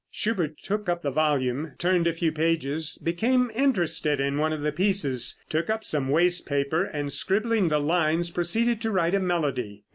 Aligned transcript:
Schubert 0.09 0.57
took 0.63 0.89
up 0.89 1.03
the 1.03 1.11
volume, 1.11 1.73
turned 1.77 2.07
a 2.07 2.13
few 2.13 2.31
pages, 2.31 2.97
became 3.03 3.51
interested 3.53 4.19
in 4.19 4.39
one 4.39 4.51
of 4.51 4.61
the 4.63 4.71
pieces, 4.71 5.39
took 5.47 5.69
up 5.69 5.83
some 5.83 6.09
waste 6.09 6.47
paper, 6.47 6.85
and 6.85 7.13
scribbling 7.13 7.67
the 7.67 7.77
lines 7.79 8.31
proceeded 8.31 8.81
to 8.81 8.89
write 8.89 9.13
a 9.13 9.19
melody. 9.19 9.83